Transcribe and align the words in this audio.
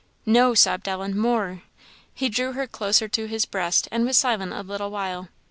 "No," 0.25 0.55
sobbed 0.55 0.87
Ellen, 0.87 1.15
"more!" 1.15 1.61
He 2.11 2.27
drew 2.27 2.53
her 2.53 2.65
closer 2.65 3.07
to 3.09 3.27
his 3.27 3.45
breast, 3.45 3.87
and 3.91 4.03
was 4.03 4.17
silent 4.17 4.51
a 4.51 4.61
little 4.63 4.89
while. 4.89 5.27